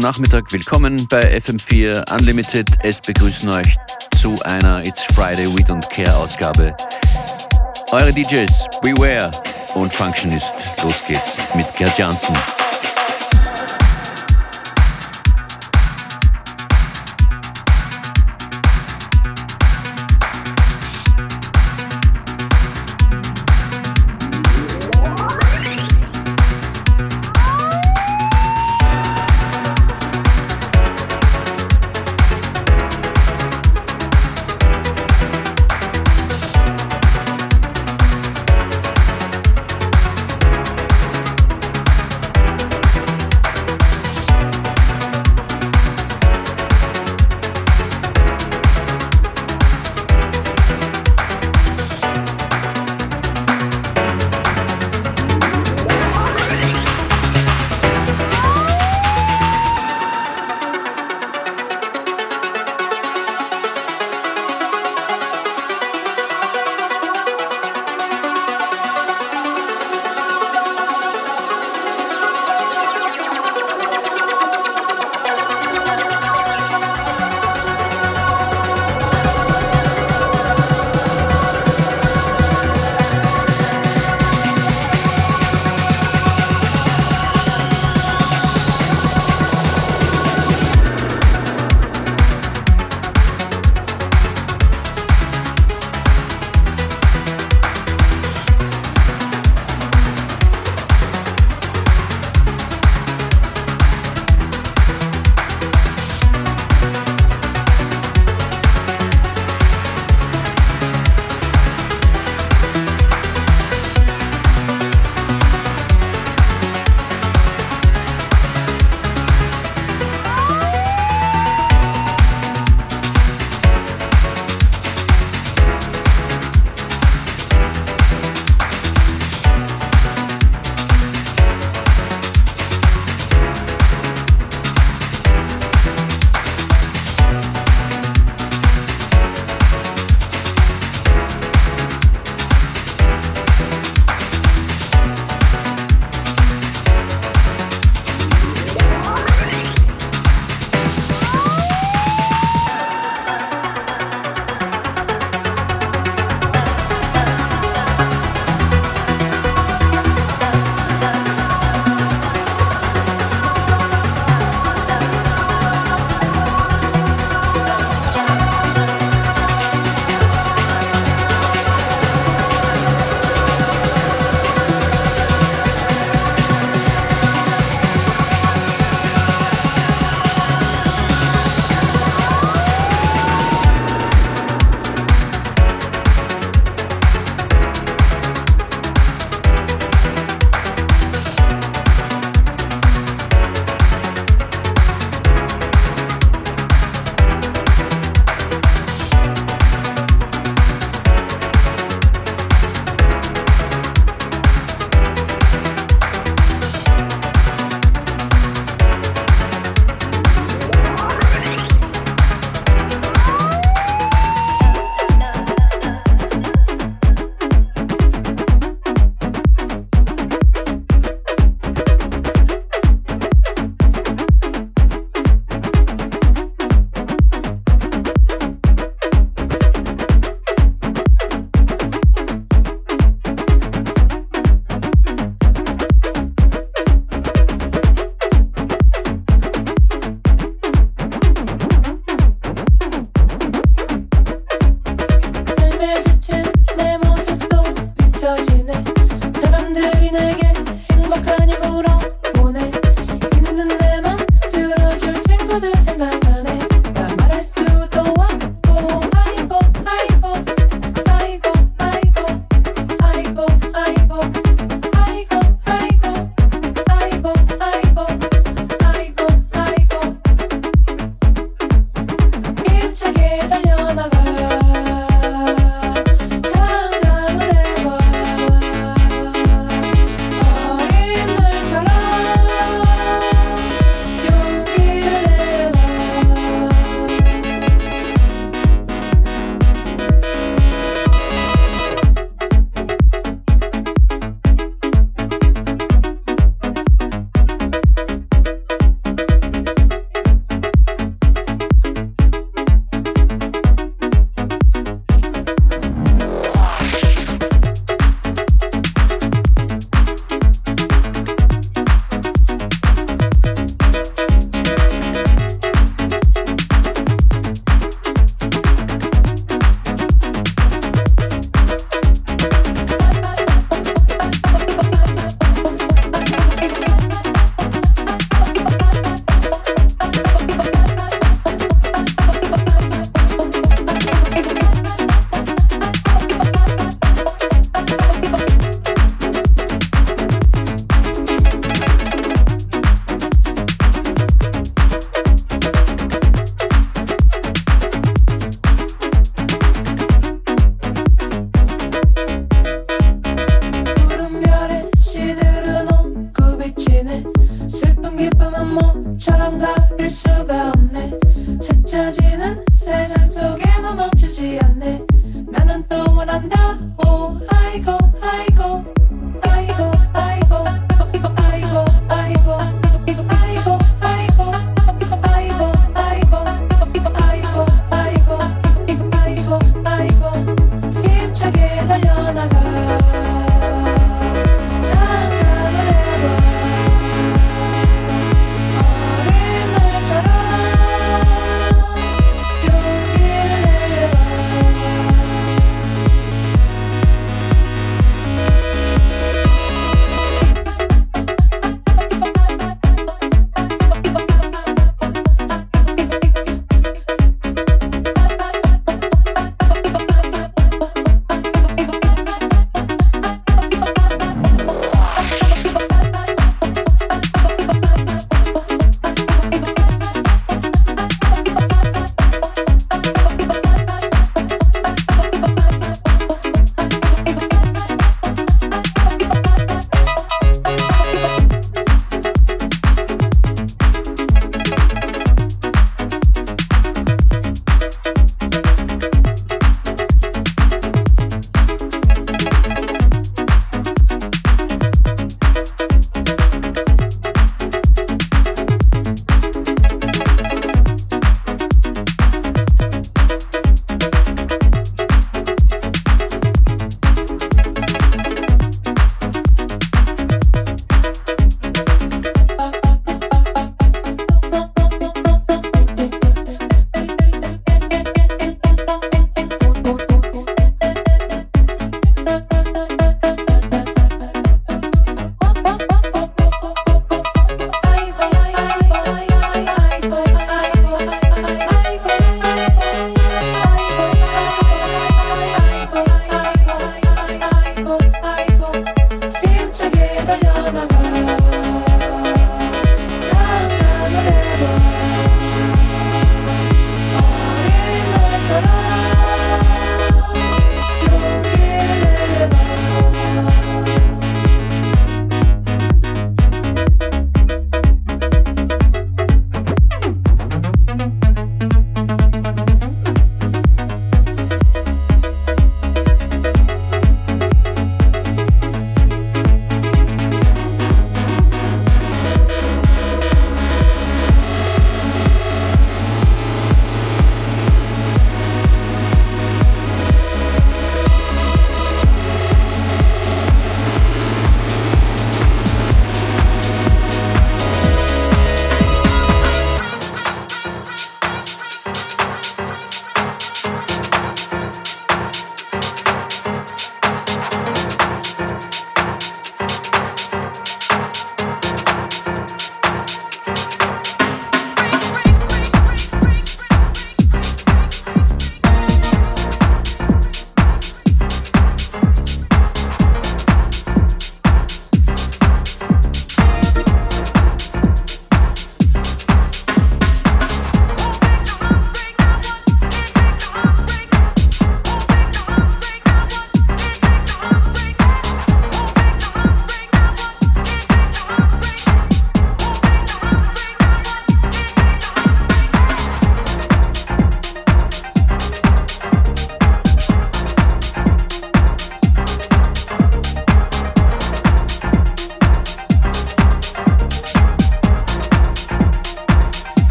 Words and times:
guten 0.00 0.12
Nachmittag, 0.12 0.50
willkommen 0.50 1.06
bei 1.08 1.20
FM4 1.36 2.10
Unlimited. 2.18 2.66
Es 2.82 3.02
begrüßen 3.02 3.50
euch 3.50 3.76
zu 4.16 4.40
einer 4.44 4.82
It's 4.86 5.02
Friday 5.14 5.46
We 5.46 5.62
Don't 5.62 5.86
Care 5.90 6.16
Ausgabe. 6.16 6.74
Eure 7.92 8.10
DJs 8.10 8.66
Beware 8.80 9.30
und 9.74 9.92
Functionist. 9.92 10.54
Los 10.82 11.04
geht's 11.06 11.36
mit 11.54 11.66
Gerd 11.76 11.98
Janssen. 11.98 12.34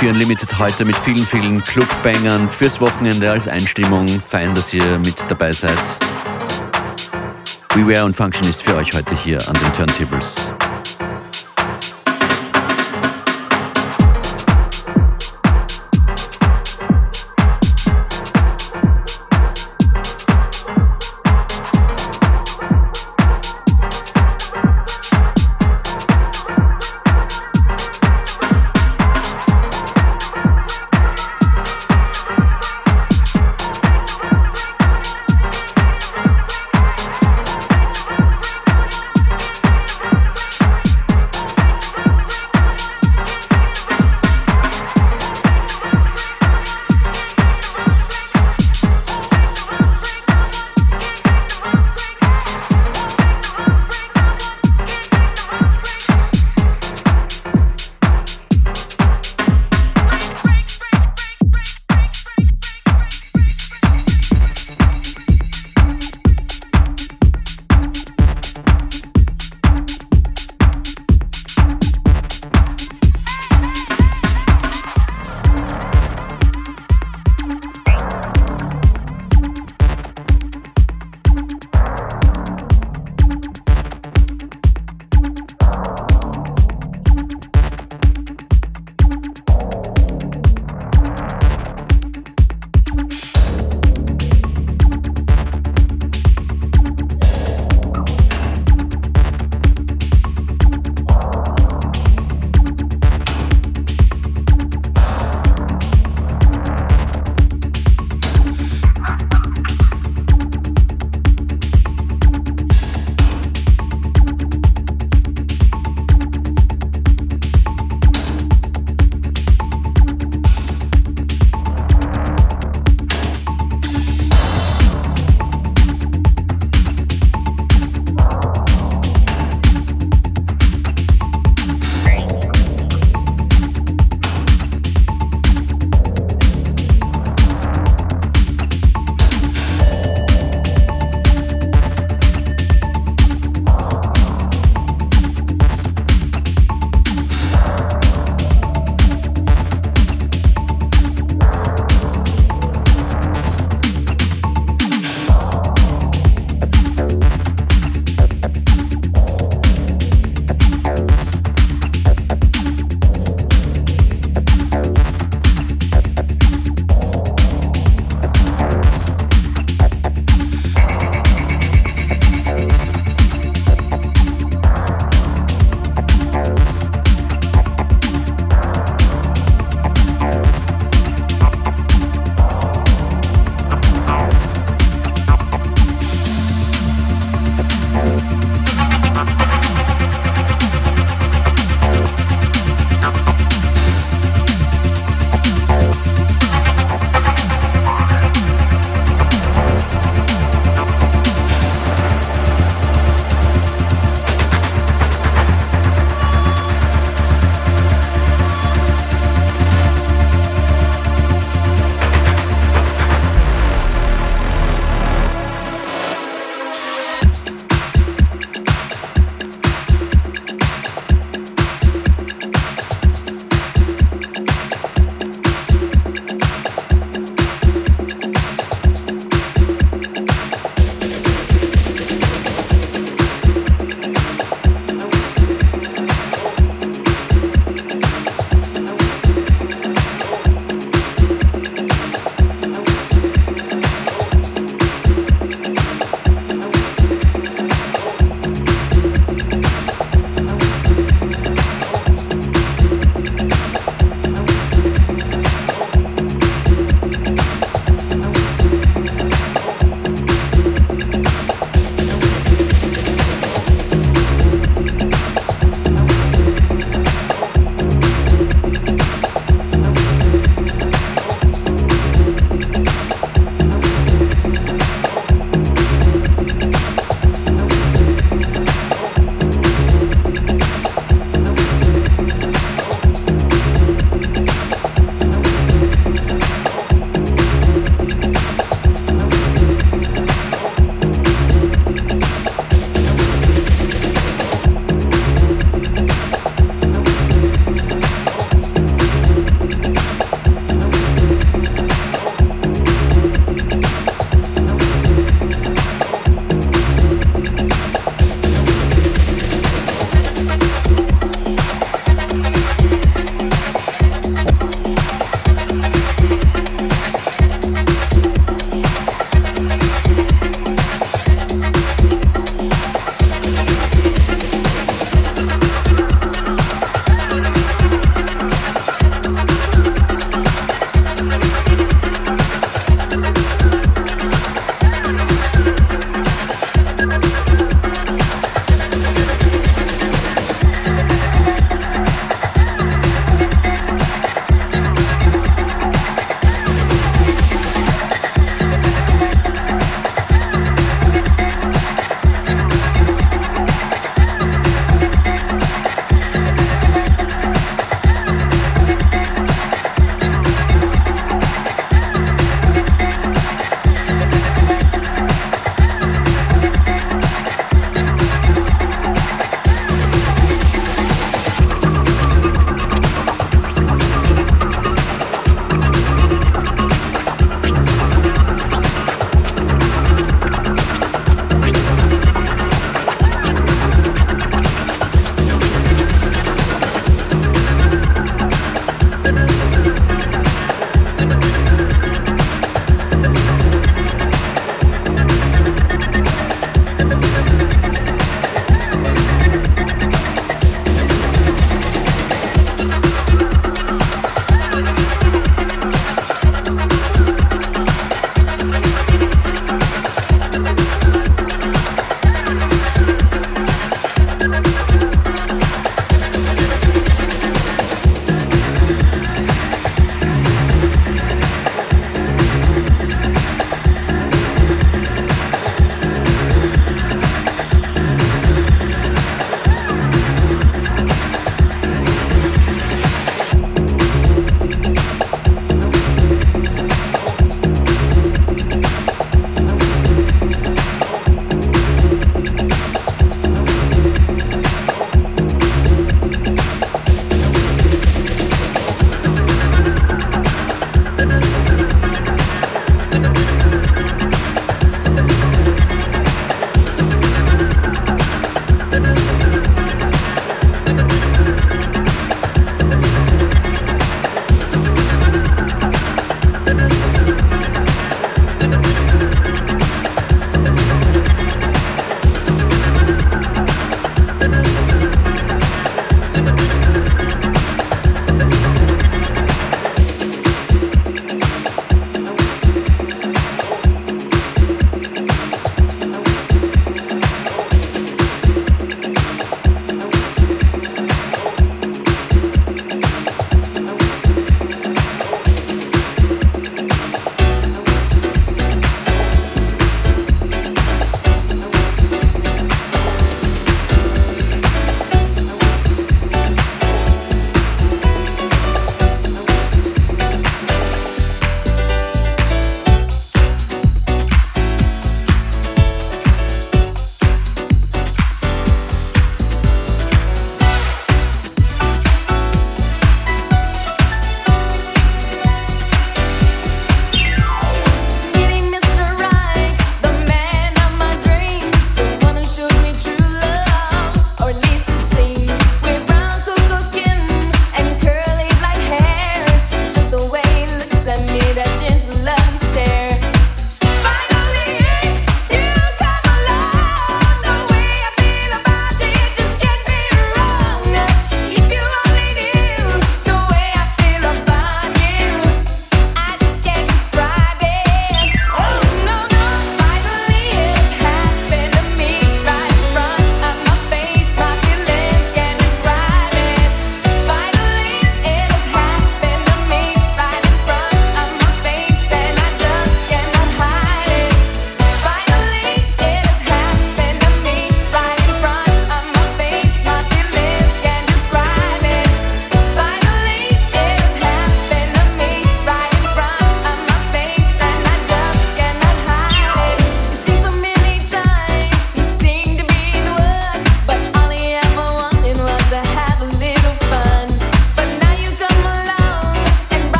FM4 0.00 0.10
Unlimited 0.10 0.58
heute 0.58 0.84
mit 0.84 0.96
vielen, 0.96 1.26
vielen 1.26 1.62
Clubbangern 1.62 2.48
fürs 2.48 2.80
Wochenende 2.80 3.30
als 3.30 3.46
Einstimmung. 3.48 4.08
Fein, 4.08 4.54
dass 4.54 4.72
ihr 4.72 4.98
mit 4.98 5.16
dabei 5.28 5.52
seid. 5.52 5.76
Beware 7.74 8.06
und 8.06 8.16
Function 8.16 8.48
ist 8.48 8.62
für 8.62 8.76
euch 8.76 8.94
heute 8.94 9.14
hier 9.14 9.38
an 9.46 9.54
den 9.54 9.72
Turntables. 9.74 10.59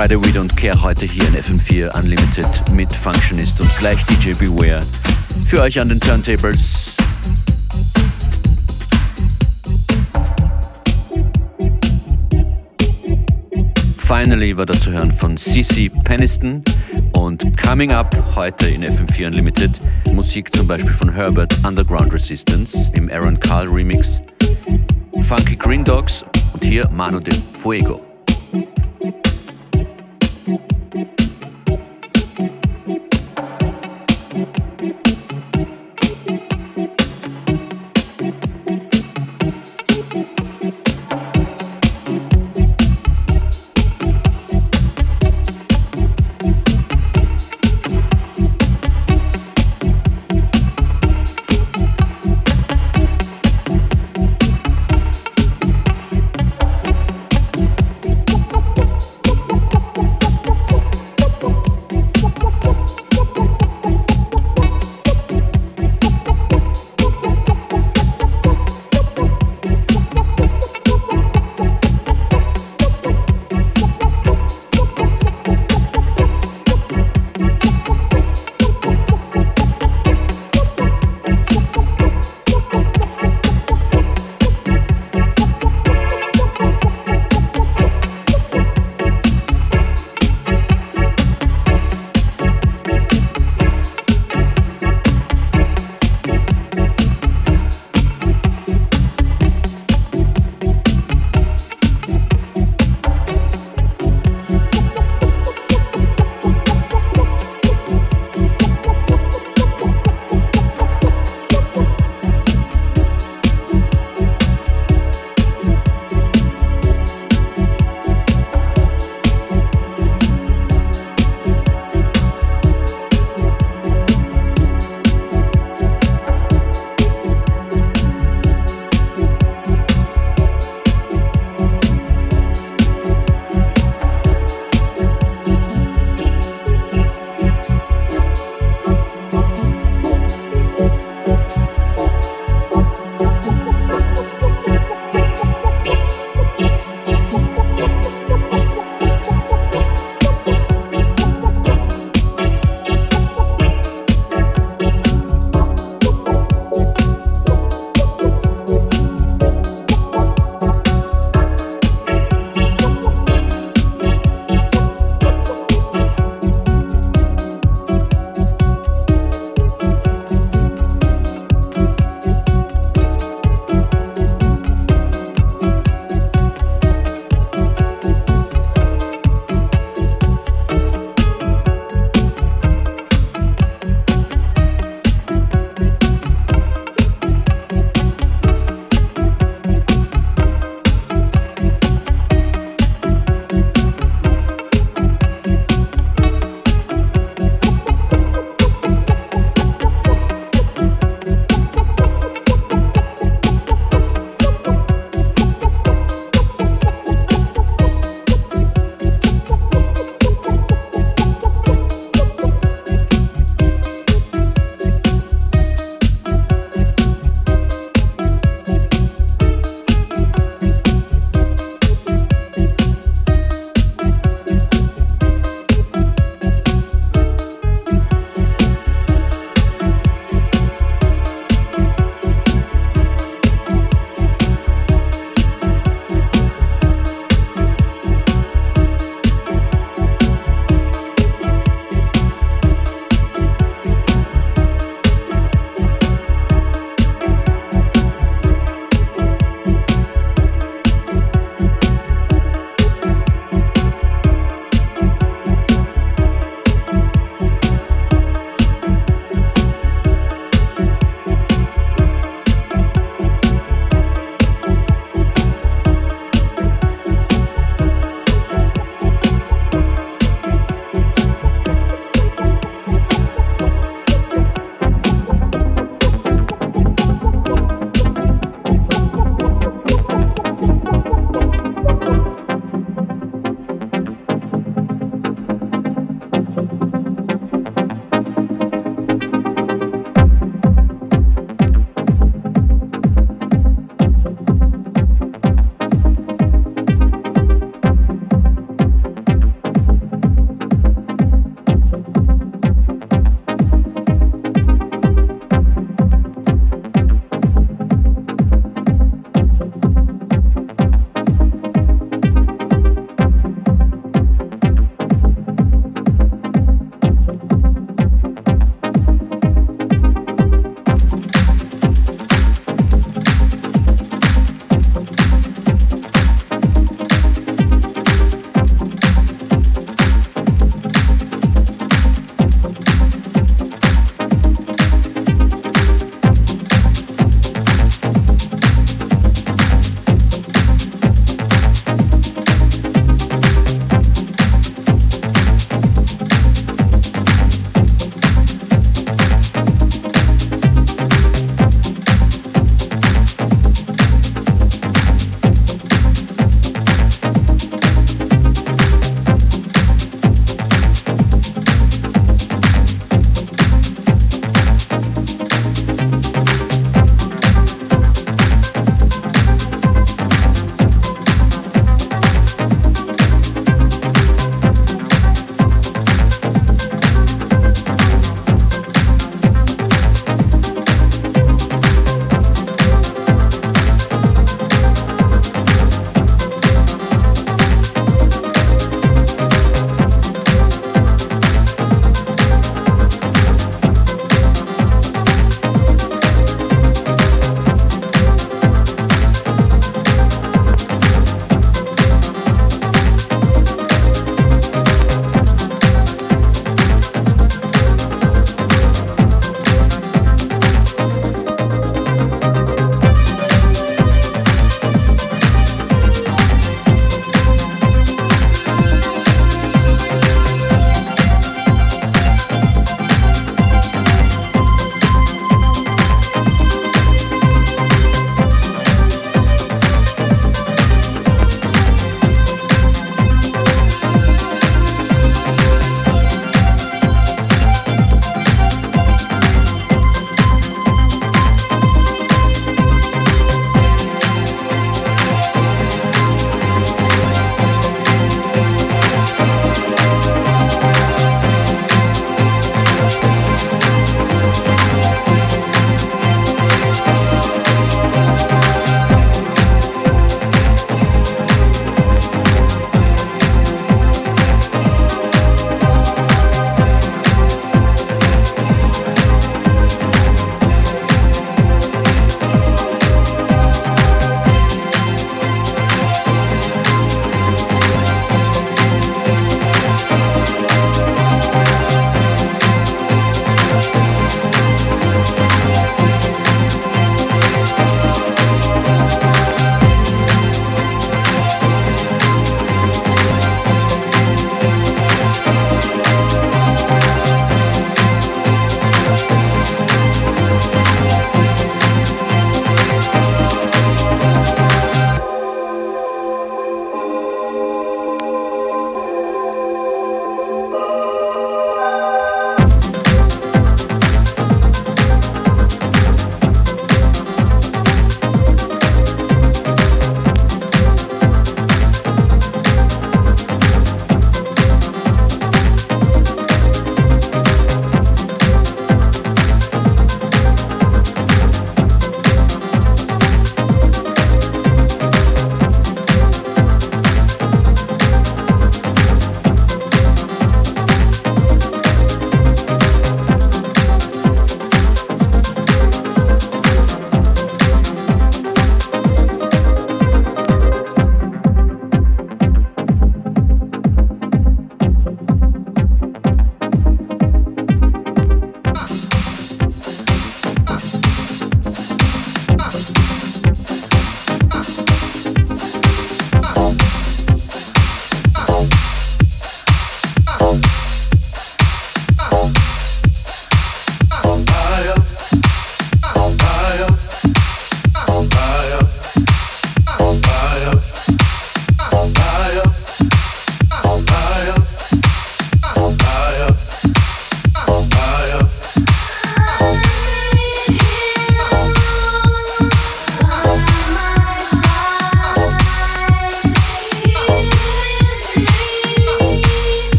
Friday, 0.00 0.16
we 0.16 0.32
don't 0.32 0.56
care. 0.56 0.80
Heute 0.80 1.04
hier 1.04 1.28
in 1.28 1.34
FM4 1.34 1.94
Unlimited 1.94 2.48
mit 2.72 2.90
Functionist 2.90 3.60
und 3.60 3.68
gleich 3.76 4.02
DJ 4.06 4.32
Beware. 4.32 4.80
Für 5.46 5.60
euch 5.60 5.78
an 5.78 5.90
den 5.90 6.00
Turntables. 6.00 6.94
Finally 13.98 14.56
war 14.56 14.64
da 14.64 14.72
zu 14.72 14.90
hören 14.90 15.12
von 15.12 15.36
CC 15.36 15.90
Peniston 15.90 16.64
und 17.12 17.44
Coming 17.62 17.92
Up 17.92 18.16
heute 18.34 18.70
in 18.70 18.82
FM4 18.82 19.26
Unlimited. 19.26 19.82
Musik 20.10 20.50
zum 20.56 20.66
Beispiel 20.66 20.94
von 20.94 21.12
Herbert 21.12 21.54
Underground 21.62 22.14
Resistance 22.14 22.90
im 22.94 23.10
Aaron 23.10 23.38
Carl 23.38 23.68
Remix. 23.68 24.22
Funky 25.20 25.56
Green 25.56 25.84
Dogs 25.84 26.24
und 26.54 26.64
hier 26.64 26.88
Mano 26.88 27.20
de 27.20 27.34
Fuego. 27.58 28.09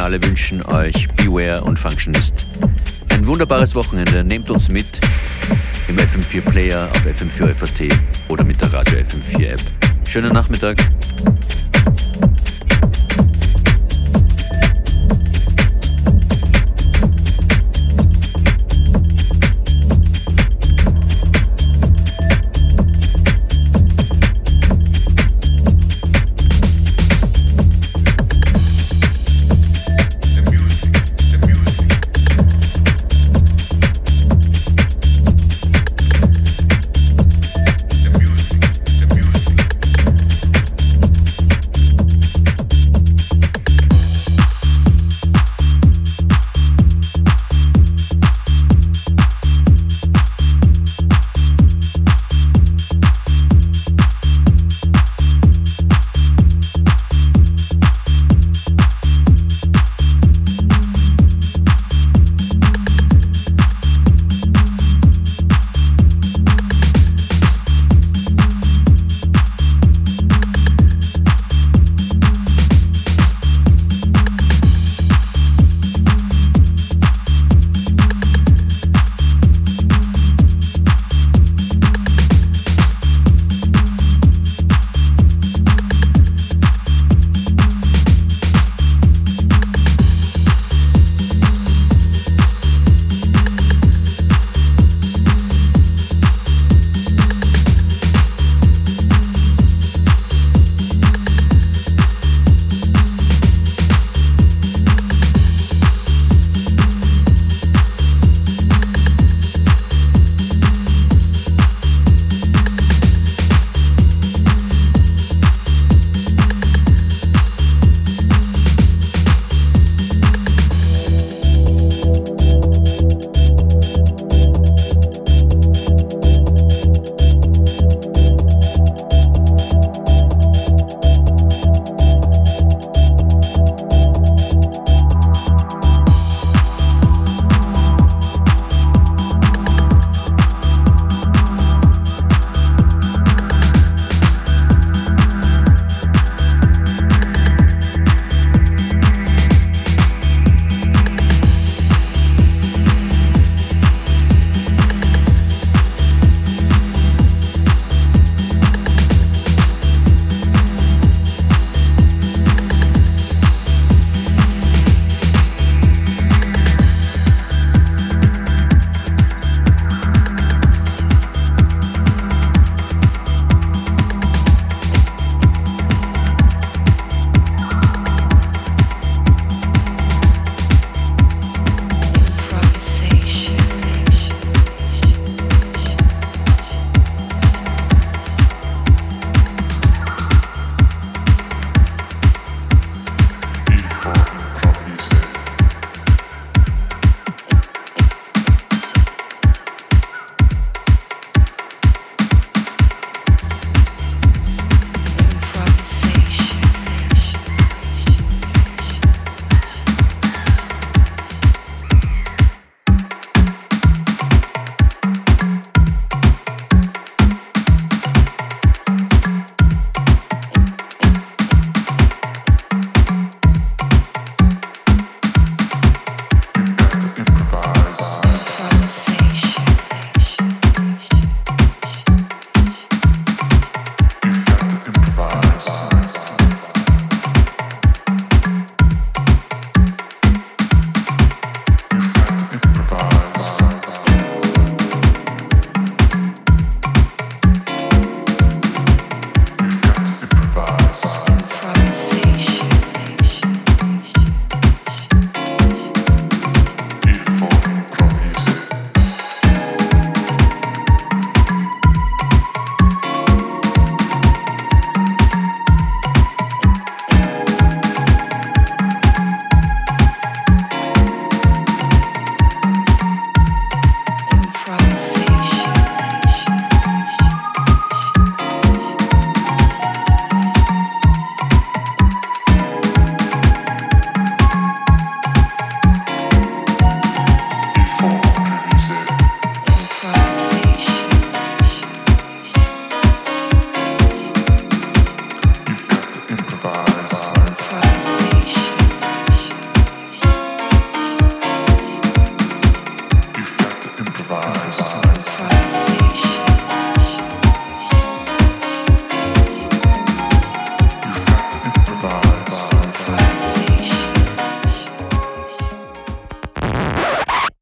Finale 0.00 0.22
wünschen 0.24 0.62
euch 0.62 1.08
Beware 1.08 1.60
und 1.60 1.78
Functionist 1.78 2.46
ein 3.10 3.26
wunderbares 3.26 3.74
Wochenende. 3.74 4.24
Nehmt 4.24 4.48
uns 4.48 4.70
mit 4.70 4.86
im 5.88 5.96
FM4 5.98 6.40
Player 6.40 6.88
auf 6.90 7.04
FM4 7.04 7.52
FAT 7.52 8.30
oder 8.30 8.42
mit 8.42 8.62
der 8.62 8.72
Radio 8.72 8.96
FM4 8.96 9.46
App. 9.48 9.60
Schönen 10.08 10.32
Nachmittag. 10.32 10.78